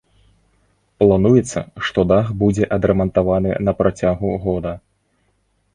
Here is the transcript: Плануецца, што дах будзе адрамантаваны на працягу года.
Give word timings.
Плануецца, 1.03 1.59
што 1.89 2.07
дах 2.13 2.33
будзе 2.41 2.65
адрамантаваны 2.79 3.51
на 3.69 3.79
працягу 3.85 4.35
года. 4.49 4.73